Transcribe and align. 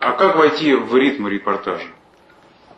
А 0.00 0.12
как 0.12 0.36
войти 0.36 0.74
в 0.74 0.96
ритм 0.96 1.28
репортажа? 1.28 1.84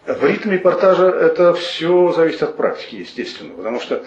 В 0.07 0.25
ритме 0.25 0.55
репортажа 0.55 1.07
это 1.09 1.55
все 1.55 2.11
зависит 2.11 2.43
от 2.43 2.57
практики, 2.57 2.97
естественно, 2.97 3.55
потому 3.55 3.79
что 3.79 4.03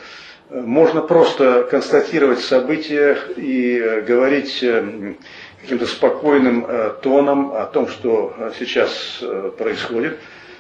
э, 0.49 0.59
можно 0.59 1.01
просто 1.01 1.63
констатировать 1.71 2.39
события 2.41 3.17
и 3.38 3.79
э, 3.79 4.01
говорить 4.01 4.62
э, 4.62 5.13
каким-то 5.62 5.86
спокойным 5.86 6.67
тоном 7.01 7.54
о 7.54 7.65
том, 7.67 7.88
что 7.88 8.36
сейчас 8.59 9.23
происходит, 9.57 10.20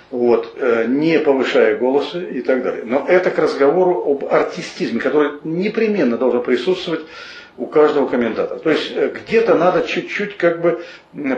вот, 0.09 0.57
не 0.87 1.19
повышая 1.19 1.77
голоса 1.77 2.19
и 2.19 2.41
так 2.41 2.63
далее. 2.63 2.83
Но 2.85 3.05
это 3.07 3.29
к 3.29 3.37
разговору 3.37 4.01
об 4.03 4.25
артистизме, 4.33 4.99
который 4.99 5.33
непременно 5.43 6.17
должен 6.17 6.41
присутствовать 6.41 7.01
у 7.57 7.67
каждого 7.67 8.07
комментатора. 8.07 8.59
То 8.59 8.69
есть 8.69 8.91
э, 8.95 9.09
где-то 9.09 9.55
надо 9.55 9.87
чуть-чуть 9.87 10.37
как 10.37 10.61
бы 10.61 10.83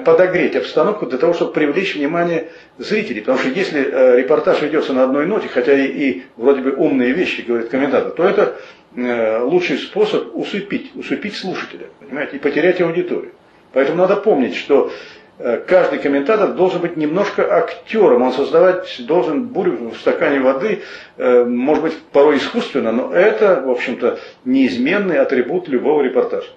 подогреть 0.03 0.55
обстановку 0.55 1.05
для 1.05 1.17
того, 1.17 1.33
чтобы 1.33 1.53
привлечь 1.53 1.95
внимание 1.95 2.49
зрителей. 2.77 3.21
Потому 3.21 3.39
что 3.39 3.49
если 3.49 3.81
э, 3.83 4.17
репортаж 4.17 4.61
ведется 4.61 4.93
на 4.93 5.03
одной 5.03 5.27
ноте, 5.27 5.47
хотя 5.47 5.73
и, 5.73 5.85
и 5.85 6.23
вроде 6.35 6.61
бы 6.61 6.71
умные 6.71 7.11
вещи, 7.11 7.41
говорит 7.41 7.69
комментатор, 7.69 8.11
то 8.11 8.23
это 8.23 8.55
э, 8.95 9.39
лучший 9.41 9.77
способ 9.77 10.35
усыпить, 10.35 10.91
усыпить 10.95 11.35
слушателя, 11.35 11.87
понимаете, 11.99 12.37
и 12.37 12.39
потерять 12.39 12.81
аудиторию. 12.81 13.31
Поэтому 13.73 13.97
надо 13.99 14.15
помнить, 14.15 14.55
что 14.55 14.91
каждый 15.37 15.99
комментатор 15.99 16.53
должен 16.53 16.81
быть 16.81 16.97
немножко 16.97 17.55
актером, 17.55 18.23
он 18.23 18.33
создавать 18.33 19.05
должен 19.05 19.43
бурю 19.43 19.91
в 19.91 19.97
стакане 19.97 20.39
воды, 20.39 20.81
э, 21.17 21.43
может 21.43 21.83
быть, 21.83 21.97
порой 22.11 22.37
искусственно, 22.37 22.91
но 22.91 23.13
это, 23.13 23.61
в 23.63 23.69
общем-то, 23.69 24.19
неизменный 24.45 25.19
атрибут 25.19 25.67
любого 25.67 26.01
репортажа. 26.01 26.47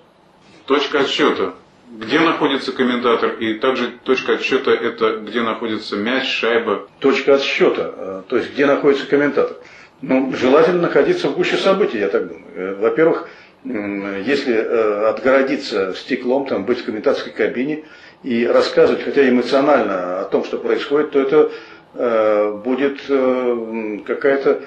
Точка 0.65 1.01
отсчета. 1.01 1.53
Где 1.99 2.21
находится 2.21 2.73
комментатор? 2.73 3.33
И 3.33 3.55
также 3.55 3.91
точка 4.05 4.35
отсчета 4.35 4.71
это 4.71 5.17
где 5.17 5.43
находится 5.43 5.97
мяч, 5.97 6.27
шайба? 6.27 6.89
Точка 7.01 7.35
отсчета, 7.35 7.93
э, 7.95 8.23
то 8.29 8.37
есть 8.37 8.53
где 8.53 8.65
находится 8.65 9.07
комментатор. 9.07 9.59
Ну, 10.01 10.33
желательно 10.35 10.81
находиться 10.83 11.29
в 11.29 11.35
гуще 11.37 11.59
событий, 11.59 11.99
я 11.99 12.09
так 12.09 12.27
думаю. 12.27 12.79
Во-первых, 12.79 13.29
если 13.63 14.55
отгородиться 14.55 15.93
стеклом, 15.95 16.47
там, 16.47 16.65
быть 16.65 16.79
в 16.81 16.85
комментаторской 16.87 17.35
кабине, 17.35 17.85
и 18.23 18.47
рассказывать, 18.47 19.03
хотя 19.03 19.29
эмоционально, 19.29 20.21
о 20.21 20.25
том, 20.25 20.45
что 20.45 20.59
происходит, 20.59 21.11
то 21.13 21.21
это 21.21 21.51
э, 21.95 22.53
будет 22.65 23.01
э, 23.09 23.99
какая-то, 24.07 24.61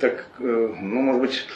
так, 0.00 0.26
э, 0.38 0.68
ну, 0.80 1.00
может 1.00 1.20
быть, 1.20 1.46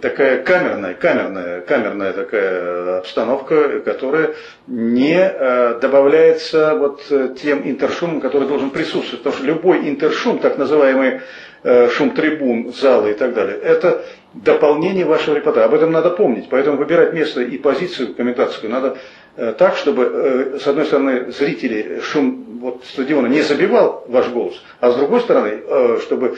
такая 0.00 0.42
камерная, 0.42 0.94
камерная, 0.94 1.60
камерная 1.62 2.12
такая 2.12 2.98
обстановка, 2.98 3.80
которая 3.80 4.34
не 4.66 5.18
э, 5.18 5.78
добавляется 5.80 6.74
вот 6.74 7.02
тем 7.40 7.62
интершумом, 7.68 8.20
который 8.20 8.48
должен 8.48 8.70
присутствовать. 8.70 9.22
Потому 9.22 9.36
что 9.36 9.46
любой 9.46 9.88
интершум, 9.88 10.38
так 10.40 10.58
называемый 10.58 11.08
э, 11.08 11.20
шум 11.64 12.10
трибун, 12.10 12.72
зала 12.72 13.06
и 13.06 13.14
так 13.14 13.34
далее, 13.34 13.56
это 13.56 14.04
дополнение 14.34 15.04
вашего 15.04 15.36
репортажа. 15.36 15.66
Об 15.66 15.74
этом 15.74 15.92
надо 15.92 16.10
помнить. 16.10 16.48
Поэтому 16.50 16.76
выбирать 16.76 17.12
место 17.12 17.42
и 17.42 17.58
позицию 17.58 18.14
комментаторскую 18.14 18.70
надо 18.72 18.96
Э, 19.34 19.54
так, 19.56 19.76
чтобы, 19.76 20.02
э, 20.04 20.58
с 20.58 20.66
одной 20.66 20.84
стороны, 20.84 21.32
зрители 21.32 22.00
шум 22.02 22.58
вот, 22.60 22.84
стадиона 22.84 23.28
не 23.28 23.40
забивал 23.40 24.04
ваш 24.08 24.28
голос, 24.28 24.62
а 24.80 24.90
с 24.90 24.96
другой 24.96 25.20
стороны, 25.20 25.62
э, 25.66 25.98
чтобы 26.02 26.36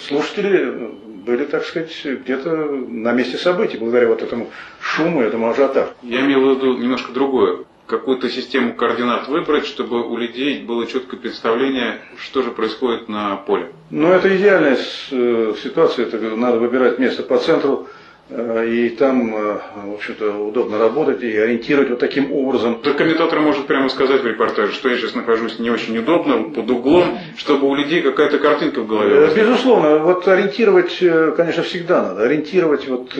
слушатели 0.00 0.90
были, 1.26 1.44
так 1.46 1.64
сказать, 1.64 1.90
где-то 2.04 2.50
на 2.50 3.12
месте 3.12 3.36
событий, 3.38 3.76
благодаря 3.76 4.06
вот 4.06 4.22
этому 4.22 4.50
шуму, 4.80 5.20
этому 5.20 5.50
ажиотажу. 5.50 5.90
Я 6.02 6.20
имел 6.20 6.54
в 6.54 6.58
виду 6.58 6.78
немножко 6.78 7.12
другое. 7.12 7.64
Какую-то 7.90 8.30
систему 8.30 8.74
координат 8.74 9.28
выбрать, 9.28 9.66
чтобы 9.66 10.08
у 10.08 10.16
людей 10.16 10.62
было 10.62 10.86
четкое 10.86 11.18
представление, 11.18 12.00
что 12.18 12.42
же 12.42 12.52
происходит 12.52 13.08
на 13.08 13.36
поле. 13.36 13.72
Ну, 13.90 14.08
это 14.08 14.34
идеальная 14.36 14.76
ситуация. 14.76 16.06
Это 16.06 16.18
надо 16.36 16.58
выбирать 16.58 16.98
место 16.98 17.24
по 17.24 17.38
центру 17.38 17.88
Э, 18.32 18.64
и 18.68 18.90
там, 18.90 19.34
э, 19.34 19.58
в 19.86 19.94
общем-то, 19.94 20.32
удобно 20.36 20.78
работать 20.78 21.22
и 21.22 21.36
ориентировать 21.36 21.90
вот 21.90 21.98
таким 21.98 22.32
образом. 22.32 22.80
Да 22.84 22.92
комментатор 22.92 23.40
может 23.40 23.66
прямо 23.66 23.88
сказать 23.88 24.22
в 24.22 24.26
репортаже, 24.26 24.72
что 24.72 24.88
я 24.88 24.96
сейчас 24.96 25.16
нахожусь 25.16 25.58
не 25.58 25.68
очень 25.68 25.98
удобно, 25.98 26.44
под 26.50 26.70
углом, 26.70 27.18
чтобы 27.36 27.68
у 27.68 27.74
людей 27.74 28.02
какая-то 28.02 28.38
картинка 28.38 28.82
в 28.82 28.86
голове. 28.86 29.26
Э, 29.26 29.34
безусловно, 29.34 29.98
вот 29.98 30.28
ориентировать, 30.28 30.96
конечно, 31.36 31.64
всегда 31.64 32.02
надо. 32.02 32.22
Ориентировать 32.22 32.86
вот 32.86 33.12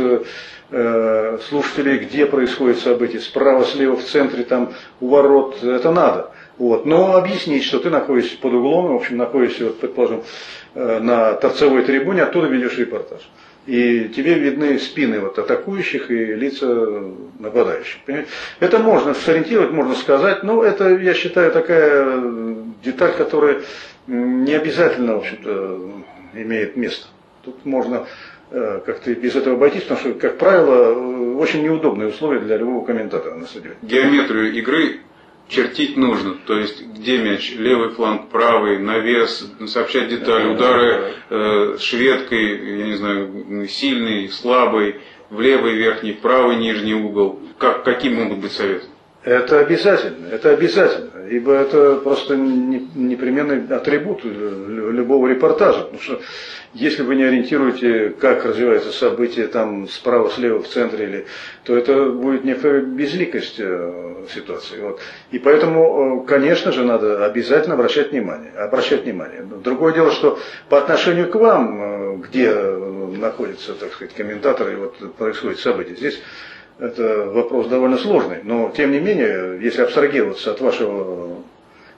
слушателей, 0.71 1.99
где 1.99 2.27
происходит 2.27 2.79
событие, 2.79 3.21
справа, 3.21 3.65
слева, 3.65 3.97
в 3.97 4.05
центре, 4.05 4.45
там, 4.45 4.73
у 5.01 5.09
ворот, 5.09 5.63
это 5.63 5.91
надо. 5.91 6.31
Вот. 6.59 6.87
Но 6.87 7.17
объяснить, 7.17 7.65
что 7.65 7.81
ты 7.81 7.91
находишься 7.91 8.39
под 8.39 8.55
углом, 8.55 8.93
в 8.93 8.97
общем, 8.97 9.17
находишься, 9.17 9.65
вот, 9.65 9.81
предположим, 9.81 10.23
на 10.75 11.33
торцевой 11.35 11.83
трибуне, 11.83 12.23
оттуда 12.23 12.47
ведешь 12.47 12.79
репортаж 12.79 13.21
и 13.67 14.09
тебе 14.09 14.35
видны 14.35 14.79
спины 14.79 15.21
вот 15.21 15.39
атакующих 15.39 16.11
и 16.11 16.35
лица 16.35 16.67
нападающих. 17.39 17.99
Это 18.59 18.79
можно 18.79 19.15
сориентировать, 19.15 19.71
можно 19.71 19.95
сказать, 19.95 20.43
но 20.43 20.65
это, 20.65 20.89
я 20.97 21.15
считаю, 21.15 21.53
такая 21.53 22.21
деталь, 22.83 23.13
которая 23.13 23.61
не 24.07 24.55
обязательно, 24.55 25.15
в 25.15 25.19
общем-то, 25.19 25.81
имеет 26.35 26.77
место. 26.77 27.07
Тут 27.45 27.65
можно 27.65 27.97
э, 27.97 28.05
как-то 28.51 29.15
без 29.15 29.37
этого 29.37 29.57
обойтись, 29.57 29.83
потому 29.83 30.01
что, 30.01 30.13
как 30.15 30.39
правило, 30.39 31.37
очень 31.39 31.63
неудобные 31.63 32.09
условия 32.09 32.41
для 32.41 32.57
любого 32.57 32.85
комментатора 32.85 33.35
на 33.35 33.47
стадионе. 33.47 33.77
Геометрию 33.83 34.53
игры 34.55 35.01
чертить 35.51 35.97
нужно. 35.97 36.37
То 36.47 36.59
есть, 36.59 36.83
где 36.83 37.19
мяч, 37.19 37.55
левый 37.57 37.91
фланг, 37.91 38.29
правый, 38.31 38.79
навес, 38.79 39.51
сообщать 39.67 40.09
детали, 40.09 40.49
удары 40.49 41.13
э, 41.29 41.77
шведкой, 41.79 42.79
я 42.79 42.87
не 42.87 42.95
знаю, 42.95 43.69
сильный, 43.69 44.29
слабый, 44.29 45.01
в 45.29 45.41
левый 45.41 45.75
верхний, 45.75 46.13
в 46.13 46.21
правый 46.21 46.57
нижний 46.57 46.95
угол. 46.95 47.41
Как, 47.59 47.85
какие 47.85 48.13
могут 48.13 48.39
быть 48.39 48.53
советы? 48.53 48.87
Это 49.23 49.61
обязательно, 49.61 50.29
это 50.29 50.51
обязательно, 50.51 51.29
ибо 51.29 51.53
это 51.53 51.97
просто 51.97 52.37
непременный 52.37 53.67
атрибут 53.77 54.25
любого 54.25 55.27
репортажа, 55.27 55.81
потому 55.81 56.01
что 56.01 56.21
если 56.73 57.03
вы 57.03 57.17
не 57.17 57.25
ориентируете, 57.25 58.11
как 58.19 58.47
развиваются 58.47 58.93
события 58.93 59.47
там 59.47 59.89
справа, 59.89 60.31
слева, 60.31 60.63
в 60.63 60.69
центре, 60.69 61.05
или, 61.05 61.27
то 61.65 61.77
это 61.77 62.07
будет 62.07 62.45
некоторая 62.45 62.81
безликость 62.81 63.57
э, 63.59 64.25
ситуации. 64.33 64.81
Вот. 64.81 65.01
И 65.33 65.39
поэтому, 65.39 66.23
э, 66.23 66.27
конечно 66.27 66.73
же, 66.73 66.85
надо 66.85 67.27
обязательно 67.27 67.75
обращать 67.75 68.13
внимание. 68.13 68.53
Обращать 68.53 69.03
внимание. 69.03 69.43
Другое 69.43 69.93
дело, 69.93 70.13
что 70.13 70.39
по 70.69 70.79
отношению 70.79 71.29
к 71.29 71.35
вам, 71.35 71.83
э, 71.83 72.17
где 72.29 72.55
находятся, 72.55 73.75
так 73.75 73.93
сказать, 73.93 74.15
комментаторы, 74.15 74.73
и 74.73 74.77
вот 74.77 75.15
происходит 75.17 75.59
событие, 75.59 75.97
здесь 75.97 76.23
это 76.81 77.31
вопрос 77.31 77.67
довольно 77.67 77.99
сложный, 77.99 78.39
но 78.43 78.73
тем 78.75 78.93
не 78.93 79.01
менее, 79.01 79.59
если 79.61 79.83
абстрагироваться 79.83 80.53
от 80.53 80.61
вашего 80.61 81.37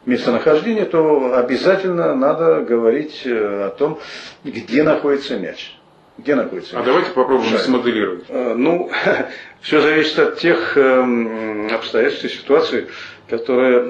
местонахождения, 0.07 0.85
то 0.85 1.37
обязательно 1.37 2.15
надо 2.15 2.63
говорить 2.63 3.23
э, 3.25 3.67
о 3.67 3.71
том, 3.71 4.01
где 4.45 4.83
находится 4.83 5.39
мяч. 5.39 5.77
Где 6.19 6.35
находится 6.35 6.77
а 6.77 6.81
мяч. 6.81 6.83
А 6.83 6.87
давайте 6.87 7.11
попробуем 7.11 7.51
Шайба. 7.51 7.65
смоделировать. 7.65 8.25
Э, 8.29 8.55
ну, 8.57 8.91
все 9.61 9.81
зависит 9.81 10.19
от 10.19 10.39
тех 10.39 10.77
эм, 10.77 11.73
обстоятельств 11.73 12.25
и 12.25 12.29
ситуаций, 12.29 12.87
которые 13.29 13.81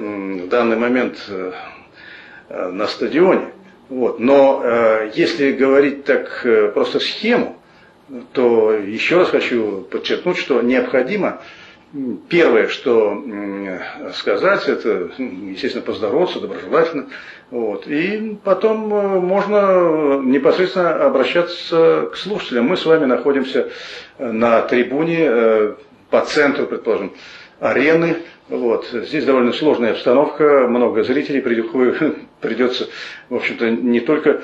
в 0.43 0.47
данный 0.49 0.77
момент 0.77 1.17
э, 1.27 1.51
на 2.49 2.85
стадионе. 2.87 3.49
Вот. 3.89 4.19
Но 4.19 4.63
если 5.13 5.51
говорить 5.51 6.05
так 6.05 6.45
просто 6.73 6.99
схему, 6.99 7.57
то 8.33 8.73
еще 8.73 9.17
раз 9.17 9.29
хочу 9.29 9.87
подчеркнуть, 9.89 10.37
что 10.37 10.61
необходимо 10.61 11.41
первое, 12.27 12.67
что 12.67 13.23
сказать, 14.13 14.67
это, 14.67 15.11
естественно, 15.17 15.85
поздороваться 15.85 16.39
доброжелательно. 16.39 17.07
Вот. 17.51 17.87
И 17.87 18.39
потом 18.43 18.91
э, 18.91 19.19
можно 19.19 20.19
непосредственно 20.23 21.05
обращаться 21.05 22.09
к 22.11 22.15
слушателям. 22.17 22.65
Мы 22.65 22.77
с 22.77 22.85
вами 22.85 23.05
находимся 23.05 23.69
на 24.17 24.63
трибуне 24.63 25.19
э, 25.19 25.75
по 26.09 26.21
центру, 26.21 26.65
предположим, 26.65 27.13
арены 27.59 28.17
вот. 28.49 28.85
Здесь 28.91 29.23
довольно 29.23 29.53
сложная 29.53 29.91
обстановка, 29.91 30.67
много 30.67 31.03
зрителей, 31.03 31.39
придется, 32.41 32.89
в 33.29 33.35
общем-то, 33.35 33.69
не 33.71 34.01
только 34.01 34.41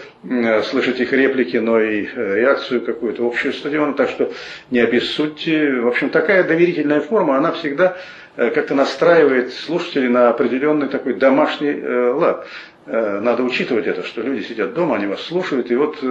слышать 0.64 1.02
их 1.02 1.12
реплики, 1.12 1.58
но 1.58 1.82
и 1.82 2.06
э, 2.06 2.36
реакцию 2.36 2.82
какую-то 2.82 3.28
общую 3.28 3.54
стадиона, 3.54 3.94
так 3.94 4.10
что 4.10 4.32
не 4.72 4.80
обессудьте. 4.80 5.82
В 5.82 5.88
общем, 5.88 6.10
такая 6.10 6.44
доверительная 6.46 7.02
форма, 7.02 7.38
она 7.38 7.52
всегда 7.52 7.98
э, 8.38 8.52
как-то 8.52 8.74
настраивает 8.74 9.52
слушателей 9.52 10.08
на 10.08 10.30
определенный 10.30 10.88
такой 10.88 11.16
домашний 11.16 11.72
э, 11.72 12.12
лад. 12.12 12.48
Надо 12.86 13.44
учитывать 13.44 13.86
это, 13.86 14.02
что 14.02 14.24
люди 14.24 14.42
сидят 14.48 14.74
дома, 14.74 14.96
они 14.96 15.06
вас 15.06 15.22
слушают, 15.22 15.70
и 15.70 15.76
вот 15.76 16.04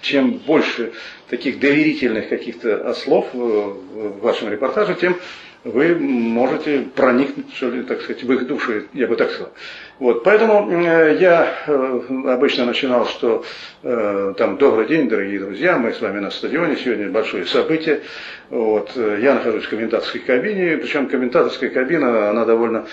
чем 0.00 0.38
больше 0.38 0.92
таких 1.28 1.60
доверительных 1.60 2.30
каких-то 2.30 2.94
слов 2.94 3.28
в 3.34 4.20
вашем 4.22 4.48
репортаже, 4.48 4.94
тем 4.94 5.16
вы 5.64 5.94
можете 5.94 6.86
проникнуть, 6.94 7.54
что 7.54 7.70
ли, 7.70 7.82
так 7.82 8.02
сказать, 8.02 8.22
в 8.22 8.32
их 8.32 8.46
души, 8.46 8.86
я 8.92 9.06
бы 9.06 9.16
так 9.16 9.30
сказал. 9.30 9.52
Вот, 9.98 10.22
поэтому 10.22 10.70
э, 10.70 11.16
я 11.18 11.54
э, 11.66 12.00
обычно 12.26 12.66
начинал, 12.66 13.06
что 13.06 13.44
э, 13.82 14.34
там 14.36 14.58
добрый 14.58 14.86
день, 14.86 15.08
дорогие 15.08 15.40
друзья, 15.40 15.78
мы 15.78 15.92
с 15.92 16.00
вами 16.00 16.20
на 16.20 16.30
стадионе, 16.30 16.76
сегодня 16.76 17.08
большое 17.08 17.46
событие. 17.46 18.02
Вот, 18.50 18.92
э, 18.96 19.20
я 19.22 19.34
нахожусь 19.34 19.64
в 19.64 19.70
комментаторской 19.70 20.20
кабине, 20.20 20.76
причем 20.76 21.06
комментаторская 21.06 21.70
кабина, 21.70 22.28
она 22.28 22.44
довольно, 22.44 22.86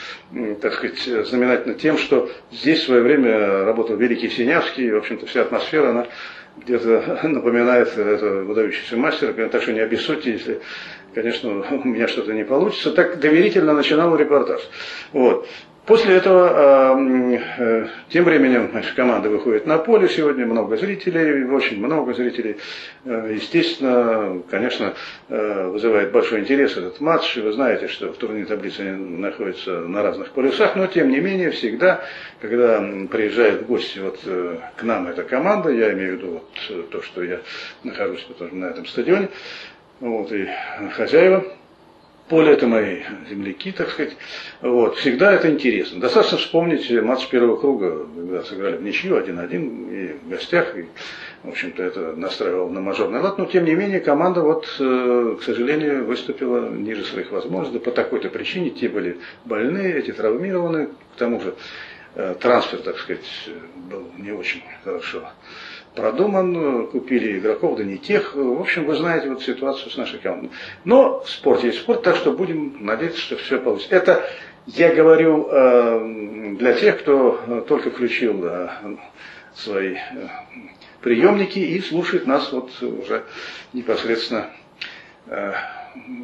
так 0.62 0.74
сказать, 0.74 1.28
знаменательна 1.28 1.74
тем, 1.74 1.98
что 1.98 2.30
здесь 2.52 2.82
в 2.82 2.86
свое 2.86 3.02
время 3.02 3.66
работал 3.66 3.98
великий 3.98 4.30
Синявский, 4.30 4.92
в 4.92 4.98
общем-то 4.98 5.26
вся 5.26 5.42
атмосфера, 5.42 5.90
она 5.90 6.08
где-то 6.58 7.20
напоминает 7.28 7.98
это 7.98 8.44
выдающийся 8.44 8.98
мастер, 8.98 9.34
так 9.50 9.62
что 9.62 9.74
не 9.74 9.80
обессудьте, 9.80 10.32
если, 10.32 10.62
конечно, 11.14 11.50
у 11.72 11.88
меня 11.88 12.08
что-то 12.08 12.34
не 12.34 12.44
получится. 12.44 12.92
Так 12.92 13.20
доверительно 13.20 13.74
начинал 13.74 14.16
репортаж. 14.16 14.62
Вот. 15.14 15.48
После 15.86 16.16
этого, 16.16 16.96
э, 17.58 17.88
тем 18.10 18.24
временем, 18.24 18.70
значит, 18.72 18.94
команда 18.94 19.30
выходит 19.30 19.66
на 19.66 19.80
поле, 19.80 20.08
сегодня 20.10 20.46
много 20.46 20.78
зрителей, 20.78 21.44
очень 21.46 21.84
много 21.84 22.14
зрителей. 22.14 22.58
Э, 23.04 23.32
естественно, 23.34 24.44
конечно, 24.50 24.94
э, 25.28 25.68
вызывает 25.70 26.12
большой 26.12 26.42
интерес 26.42 26.78
этот 26.78 27.02
матч. 27.02 27.36
Вы 27.36 27.52
знаете, 27.52 27.88
что 27.88 28.14
в 28.14 28.18
турнирной 28.18 28.46
таблице 28.46 28.84
находится 28.84 29.80
на 29.80 30.04
разных 30.04 30.30
полюсах, 30.30 30.76
но 30.76 30.86
тем 30.86 31.10
не 31.10 31.20
менее, 31.20 31.50
всегда, 31.50 32.06
когда 32.40 32.80
приезжает 33.10 33.64
в 33.64 33.66
гости 33.66 33.98
вот 34.00 34.20
к 34.78 34.84
нам 34.84 35.08
эта 35.08 35.24
команда, 35.24 35.72
я 35.72 35.94
имею 35.94 36.16
в 36.16 36.20
виду 36.20 36.32
вот 36.34 36.90
то, 36.92 37.02
что 37.02 37.24
я 37.24 37.40
нахожусь 37.84 38.26
на 38.52 38.66
этом 38.66 38.86
стадионе, 38.86 39.30
вот, 40.02 40.32
и 40.32 40.50
хозяева, 40.94 41.46
поле 42.28 42.54
это 42.54 42.66
мои 42.66 43.02
земляки, 43.30 43.72
так 43.72 43.92
сказать. 43.92 44.18
Вот. 44.62 44.96
Всегда 44.96 45.34
это 45.34 45.52
интересно. 45.52 46.00
Достаточно 46.00 46.38
вспомнить 46.38 46.90
матч 47.04 47.28
первого 47.28 47.58
круга, 47.58 48.08
когда 48.16 48.42
сыграли 48.42 48.78
в 48.78 48.84
ничью 48.84 49.18
1-1 49.18 49.94
и 49.94 50.14
в 50.14 50.30
гостях. 50.30 50.76
И, 50.78 50.88
в 51.44 51.50
общем-то, 51.50 51.84
это 51.84 52.16
настраивало 52.16 52.70
на 52.70 52.80
мажорный 52.80 53.20
лад. 53.20 53.38
Но, 53.38 53.46
тем 53.46 53.66
не 53.66 53.76
менее, 53.76 54.00
команда, 54.00 54.42
вот, 54.42 54.66
э, 54.80 55.36
к 55.40 55.44
сожалению, 55.44 56.06
выступила 56.06 56.70
ниже 56.70 57.04
своих 57.04 57.32
возможностей. 57.32 57.80
По 57.80 57.92
такой-то 57.92 58.30
причине 58.30 58.72
те 58.72 58.90
были 58.90 59.18
больны, 59.46 59.94
эти 59.94 60.12
травмированы. 60.12 60.88
К 60.88 61.20
тому 61.20 61.42
же 61.42 61.54
э, 62.16 62.36
трансфер, 62.40 62.80
так 62.80 62.98
сказать, 62.98 63.50
был 63.90 64.08
не 64.18 64.32
очень 64.32 64.64
хорошо 64.84 65.30
продуман, 65.96 66.88
купили 66.88 67.38
игроков, 67.40 67.78
да 67.78 67.84
не 67.84 67.98
тех. 67.98 68.36
В 68.36 68.60
общем, 68.60 68.86
вы 68.86 68.96
знаете 68.96 69.30
вот 69.30 69.42
ситуацию 69.42 69.92
с 69.92 69.98
нашей 69.98 70.20
командой. 70.20 70.52
Но 70.86 71.24
спорт 71.26 71.64
есть 71.64 71.80
спорт, 71.80 72.04
так 72.04 72.16
что 72.16 72.32
будем 72.32 72.78
надеяться, 72.80 73.20
что 73.20 73.38
все 73.38 73.60
получится. 73.60 73.96
Это 73.96 74.24
я 74.68 74.94
говорю 74.94 75.48
э, 75.50 76.56
для 76.58 76.74
тех, 76.74 77.00
кто 77.00 77.64
только 77.68 77.90
включил 77.92 78.46
э, 78.46 78.70
свои 79.56 79.96
э, 79.96 80.28
приемники 81.02 81.60
и 81.60 81.82
слушает 81.82 82.28
нас 82.28 82.52
вот 82.52 82.72
уже 82.82 83.24
непосредственно 83.74 84.52
э, 85.28 85.54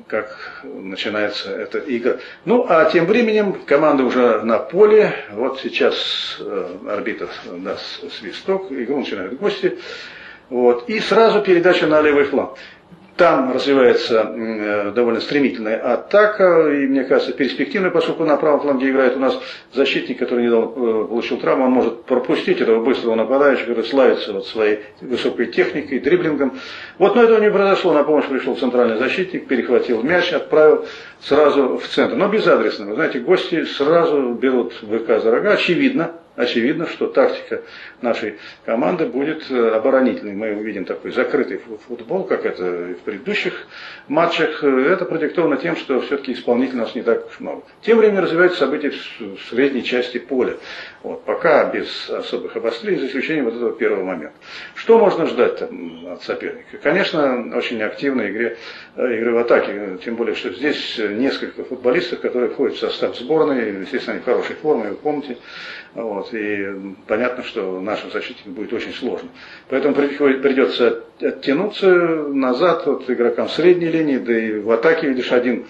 как 0.08 0.62
начинается 0.64 1.52
эта 1.52 1.80
игра. 1.80 2.18
Ну, 2.46 2.66
а 2.68 2.86
тем 2.86 3.06
временем 3.06 3.54
команда 3.66 4.04
уже 4.04 4.42
на 4.44 4.60
поле. 4.60 5.14
Вот 5.32 5.60
сейчас 5.60 6.38
э, 6.40 6.78
арбитр 6.88 7.30
даст 7.58 8.12
свисток, 8.14 8.72
игру 8.72 9.00
начинают 9.00 9.40
гости. 9.40 9.78
Вот. 10.50 10.88
И 10.90 11.00
сразу 11.00 11.42
передача 11.42 11.88
на 11.88 12.02
левый 12.02 12.26
фланг. 12.26 12.58
Там 13.18 13.52
развивается 13.52 14.32
э, 14.32 14.92
довольно 14.92 15.20
стремительная 15.22 15.78
атака, 15.78 16.70
и 16.70 16.86
мне 16.86 17.04
кажется, 17.04 17.34
перспективная, 17.34 17.90
поскольку 17.90 18.24
на 18.26 18.38
правом 18.38 18.60
фланге 18.60 18.92
играет 18.92 19.16
у 19.16 19.20
нас 19.20 19.40
защитник, 19.74 20.20
который 20.20 20.46
недавно 20.46 20.66
э, 20.66 21.08
получил 21.08 21.38
травму, 21.38 21.66
он 21.66 21.72
может 21.72 22.04
пропустить 22.04 22.62
этого 22.62 22.84
быстрого 22.84 23.16
нападающего, 23.16 23.70
который 23.70 23.86
славится 23.86 24.34
вот 24.34 24.46
своей 24.46 24.82
высокой 25.02 25.48
техникой, 25.48 25.98
дриблингом. 25.98 26.60
Вот, 27.00 27.16
но 27.16 27.24
этого 27.24 27.42
не 27.42 27.50
произошло, 27.50 27.92
на 27.92 28.04
помощь 28.04 28.26
пришел 28.26 28.56
центральный 28.56 29.00
защитник, 29.00 29.48
перехватил 29.48 30.04
мяч, 30.04 30.32
отправил 30.32 30.86
сразу 31.20 31.80
в 31.80 31.88
центр. 31.88 32.16
Но 32.16 32.28
безадресно, 32.28 32.86
вы 32.86 32.94
знаете, 32.94 33.20
гости 33.20 33.66
сразу 33.66 34.34
берут 34.34 34.74
ВК 34.74 35.24
за 35.24 35.32
рога, 35.32 35.54
очевидно, 35.54 36.12
очевидно, 36.38 36.88
что 36.88 37.08
тактика 37.08 37.64
нашей 38.02 38.36
команды 38.64 39.08
будет 39.08 39.50
э, 39.52 39.70
оборонительной. 39.72 40.34
Мы 40.34 40.56
увидим 40.56 40.86
такой 40.86 41.12
закрытый 41.12 41.60
футбол, 41.88 42.24
как 42.24 42.46
это 42.46 42.92
и 42.92 42.94
в 42.94 43.00
предыдущих 43.00 43.68
матчах. 44.08 44.64
Это 44.64 45.04
продиктовано 45.06 45.58
тем, 45.58 45.76
что 45.76 46.00
все-таки 46.02 46.34
исполнителей 46.34 46.80
у 46.80 46.84
нас 46.84 46.96
не 46.96 47.02
так 47.02 47.28
уж 47.28 47.40
много. 47.40 47.64
Тем 47.82 47.98
временем 47.98 48.24
развиваются 48.24 48.60
события 48.60 48.92
в 48.92 49.50
средней 49.50 49.84
части 49.84 50.20
поля. 50.20 50.58
Вот, 51.04 51.26
пока 51.26 51.66
без 51.72 52.10
особых 52.10 52.56
обострений, 52.56 53.00
за 53.00 53.08
исключением 53.08 53.46
вот 53.46 53.56
этого 53.56 53.74
первого 53.74 54.04
момента. 54.04 54.36
Что 54.76 55.00
можно 55.00 55.26
ждать 55.26 55.58
там, 55.58 56.08
от 56.08 56.22
соперника? 56.22 56.78
Конечно, 56.84 57.52
очень 57.56 57.82
активной 57.82 58.30
игре, 58.30 58.58
э, 58.96 59.18
игры 59.18 59.34
в 59.34 59.38
атаке, 59.40 59.98
тем 60.06 60.16
более, 60.16 60.36
что 60.36 60.52
здесь 60.52 61.00
несколько 61.00 61.64
футболистов, 61.64 62.20
которые 62.20 62.52
входят 62.52 62.76
в 62.76 62.80
состав 62.80 63.18
сборной, 63.18 63.82
естественно, 63.82 64.14
они 64.14 64.22
в 64.22 64.26
хорошей 64.26 64.56
форме, 64.56 64.90
вы 64.90 64.96
помните. 64.96 65.38
Вот, 65.94 66.27
и 66.34 66.96
понятно, 67.08 67.44
что 67.44 67.80
нашим 67.80 68.12
защитникам 68.12 68.54
будет 68.54 68.74
очень 68.74 68.94
сложно. 68.94 69.30
Поэтому 69.70 69.96
придется 69.96 71.04
оттянуться 71.20 71.90
назад 71.90 72.88
от 72.88 73.10
игрокам 73.10 73.50
средней 73.50 73.90
линии, 73.90 74.18
да 74.18 74.38
и 74.38 74.60
в 74.60 74.72
атаке, 74.72 75.10
видишь, 75.10 75.32
один 75.32 75.66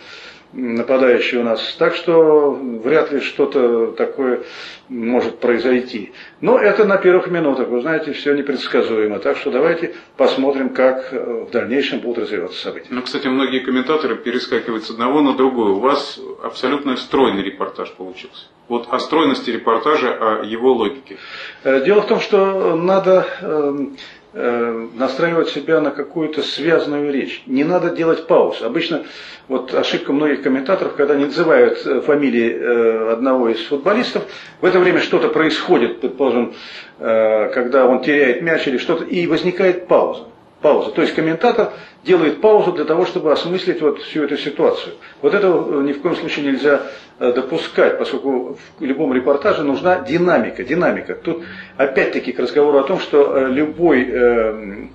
нападающий 0.53 1.38
у 1.39 1.44
нас. 1.44 1.75
Так 1.77 1.95
что 1.95 2.51
вряд 2.51 3.11
ли 3.11 3.19
что-то 3.19 3.91
такое 3.91 4.44
может 4.89 5.39
произойти. 5.39 6.13
Но 6.41 6.57
это 6.57 6.85
на 6.85 6.97
первых 6.97 7.27
минутах, 7.27 7.67
вы 7.67 7.81
знаете, 7.81 8.13
все 8.13 8.33
непредсказуемо. 8.33 9.19
Так 9.19 9.38
что 9.38 9.51
давайте 9.51 9.95
посмотрим, 10.15 10.69
как 10.69 11.11
э, 11.11 11.45
в 11.47 11.51
дальнейшем 11.51 11.99
будут 11.99 12.23
развиваться 12.23 12.59
события. 12.61 12.88
Ну, 12.89 13.01
кстати, 13.01 13.27
многие 13.27 13.59
комментаторы 13.59 14.15
перескакивают 14.15 14.85
с 14.85 14.89
одного 14.89 15.21
на 15.21 15.35
другое. 15.35 15.73
У 15.73 15.79
вас 15.79 16.19
абсолютно 16.44 16.95
стройный 16.95 17.43
репортаж 17.43 17.91
получился. 17.91 18.47
Вот 18.69 18.88
о 18.89 19.00
стройности 19.00 19.50
репортажа, 19.50 20.13
о 20.13 20.43
его 20.43 20.73
логике. 20.73 21.17
Э, 21.63 21.83
дело 21.83 22.01
в 22.01 22.07
том, 22.07 22.19
что 22.19 22.75
надо 22.75 23.27
эм, 23.41 23.97
Э, 24.39 24.88
настраивать 24.94 25.50
себя 25.50 25.81
на 25.81 25.89
какую-то 25.89 26.44
связанную 26.44 27.12
речь. 27.12 27.42
Не 27.48 27.63
надо 27.63 27.89
делать 27.89 28.28
пауз. 28.28 28.62
Обычно 28.62 29.04
вот 29.48 29.74
ошибка 29.74 30.13
многих 30.13 30.44
комментаторов, 30.44 30.94
когда 30.94 31.16
не 31.16 31.25
называют 31.25 31.84
э, 31.84 32.01
фамилии 32.01 32.51
э, 32.54 33.13
одного 33.13 33.50
из 33.50 33.66
футболистов, 33.66 34.25
в 34.62 34.66
это 34.66 34.78
время 34.78 35.00
что-то 35.00 35.30
происходит, 35.30 36.01
предположим, 36.01 36.54
когда 37.00 37.88
он 37.88 38.03
теряет 38.03 38.44
мяч 38.44 38.67
или 38.67 38.77
что-то, 38.77 39.06
и 39.06 39.25
возникает 39.25 39.88
пауза. 39.88 40.25
Пауза. 40.61 40.91
То 40.91 41.01
есть 41.01 41.13
комментатор 41.13 41.73
делает 42.03 42.41
паузу 42.41 42.71
для 42.71 42.85
того, 42.85 43.05
чтобы 43.05 43.31
осмыслить 43.31 43.81
вот 43.81 44.01
всю 44.01 44.23
эту 44.23 44.37
ситуацию. 44.37 44.95
Вот 45.21 45.33
этого 45.33 45.81
ни 45.81 45.93
в 45.93 46.01
коем 46.01 46.15
случае 46.15 46.45
нельзя 46.45 46.81
Э, 47.19 47.33
допускать, 47.33 47.97
поскольку 47.97 48.59
в 48.79 48.83
любом 48.83 49.11
репортаже 49.11 49.63
нужна 49.63 50.01
динамика. 50.01 50.63
Динамика. 50.63 51.15
Тут 51.15 51.43
опять-таки 51.75 52.31
к 52.31 52.37
разговору 52.37 52.77
о 52.77 52.83
том, 52.83 52.99
что 52.99 53.35
э, 53.35 53.49
любой 53.49 54.07
э, 54.07 54.87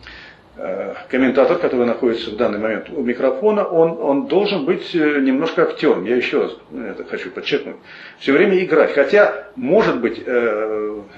комментатор, 1.08 1.58
который 1.58 1.86
находится 1.86 2.30
в 2.30 2.36
данный 2.36 2.58
момент 2.58 2.88
у 2.90 3.02
микрофона, 3.02 3.64
он, 3.64 3.98
он 4.00 4.26
должен 4.26 4.64
быть 4.64 4.94
немножко 4.94 5.62
актером. 5.62 6.04
Я 6.04 6.16
еще 6.16 6.42
раз 6.42 6.56
это 6.72 7.04
хочу 7.04 7.30
подчеркнуть. 7.30 7.76
Все 8.18 8.32
время 8.32 8.58
играть. 8.64 8.92
Хотя, 8.92 9.48
может 9.56 10.00
быть, 10.00 10.22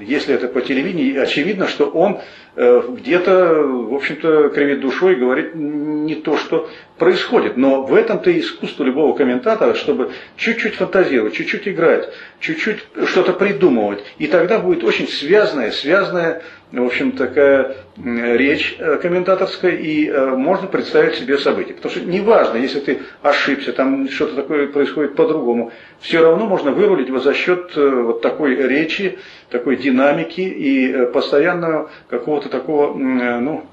если 0.00 0.34
это 0.34 0.48
по 0.48 0.60
телевидению, 0.62 1.22
очевидно, 1.22 1.66
что 1.68 1.90
он 1.90 2.20
где-то, 2.56 3.54
в 3.64 3.94
общем-то, 3.94 4.48
кривит 4.50 4.80
душой 4.80 5.14
и 5.14 5.16
говорит 5.16 5.54
не 5.54 6.14
то, 6.14 6.36
что 6.36 6.70
происходит. 6.98 7.56
Но 7.56 7.82
в 7.82 7.94
этом-то 7.94 8.30
и 8.30 8.40
искусство 8.40 8.84
любого 8.84 9.16
комментатора, 9.16 9.74
чтобы 9.74 10.12
чуть-чуть 10.36 10.76
фантазировать, 10.76 11.34
чуть-чуть 11.34 11.66
играть, 11.68 12.08
чуть-чуть 12.38 12.86
что-то 13.06 13.32
придумывать. 13.32 14.04
И 14.18 14.28
тогда 14.28 14.60
будет 14.60 14.84
очень 14.84 15.08
связанная, 15.08 15.72
связанная, 15.72 16.42
в 16.72 16.86
общем, 16.86 17.12
такая 17.12 17.76
речь 17.96 18.76
э, 18.78 18.96
комментаторская, 18.96 19.72
и 19.72 20.08
э, 20.08 20.30
можно 20.30 20.66
представить 20.66 21.14
себе 21.14 21.38
события. 21.38 21.74
Потому 21.74 21.94
что 21.94 22.04
неважно, 22.04 22.56
если 22.56 22.80
ты 22.80 22.98
ошибся, 23.22 23.72
там 23.72 24.08
что-то 24.08 24.34
такое 24.34 24.66
происходит 24.68 25.14
по-другому, 25.14 25.70
все 26.00 26.20
равно 26.20 26.46
можно 26.46 26.72
вырулить 26.72 27.08
его 27.08 27.20
за 27.20 27.34
счет 27.34 27.72
э, 27.76 27.88
вот 27.88 28.22
такой 28.22 28.56
речи, 28.56 29.18
такой 29.50 29.76
динамики 29.76 30.40
и 30.40 31.06
постоянного 31.12 31.90
какого-то 32.08 32.48
такого, 32.48 32.94
ну, 32.94 33.64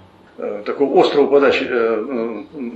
такого 0.65 1.01
острого 1.01 1.27
подачи, 1.27 1.69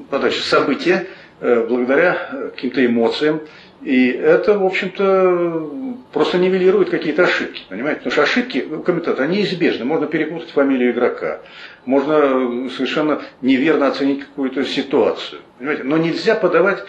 подачи 0.10 0.40
события 0.40 1.08
благодаря 1.42 2.52
каким-то 2.56 2.86
эмоциям. 2.86 3.42
И 3.82 4.10
это, 4.10 4.58
в 4.58 4.66
общем-то, 4.66 5.70
просто 6.12 6.38
нивелирует 6.38 6.90
какие-то 6.90 7.24
ошибки. 7.24 7.64
Понимаете? 7.70 7.98
Потому 8.00 8.14
что 8.14 8.24
ошибки 8.24 8.66
у 8.72 8.82
комментатора 8.82 9.28
неизбежны. 9.28 9.86
Можно 9.86 10.08
перепутать 10.08 10.50
фамилию 10.52 10.92
игрока. 10.92 11.42
Можно 11.86 12.70
совершенно 12.70 13.22
неверно 13.42 13.88
оценить 13.88 14.22
какую-то 14.22 14.64
ситуацию. 14.64 15.42
Понимаете? 15.60 15.84
Но 15.84 15.98
нельзя 15.98 16.36
подавать 16.36 16.84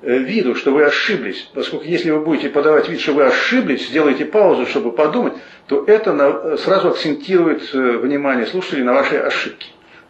э, 0.00 0.16
виду, 0.18 0.54
что 0.54 0.70
вы 0.70 0.84
ошиблись, 0.84 1.50
поскольку 1.52 1.84
если 1.84 2.10
вы 2.10 2.20
будете 2.20 2.48
подавать 2.48 2.88
вид, 2.88 3.00
что 3.00 3.12
вы 3.12 3.24
ошиблись, 3.24 3.88
сделаете 3.88 4.24
паузу, 4.24 4.64
чтобы 4.64 4.92
подумать, 4.92 5.34
то 5.66 5.84
это 5.86 6.56
сразу 6.56 6.88
акцентирует 6.88 7.68
э, 7.74 7.98
внимание 7.98 8.46
слушателей 8.46 8.84
на 8.84 8.94
вашей 8.94 9.20
ошибке. 9.20 9.66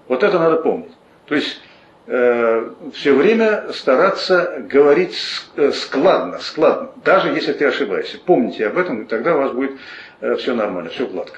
Вот 0.07 0.23
это 0.23 0.39
надо 0.39 0.57
помнить. 0.57 0.93
То 1.27 1.35
есть 1.35 1.61
э, 2.09 2.71
все 2.95 3.15
время 3.15 3.73
стараться 3.73 4.65
говорить 4.69 5.17
э, 5.57 5.71
складно, 5.73 6.39
складно, 6.41 6.91
даже 7.05 7.29
если 7.29 7.53
ты 7.53 7.67
ошибаешься. 7.67 8.19
Помните 8.25 8.67
об 8.67 8.79
этом, 8.79 9.03
и 9.03 9.07
тогда 9.07 9.37
у 9.37 9.39
вас 9.39 9.53
будет 9.53 9.73
э, 10.21 10.35
все 10.37 10.55
нормально, 10.55 10.91
все 10.91 11.07
гладко. 11.07 11.37